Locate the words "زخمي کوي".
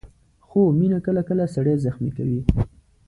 1.85-2.41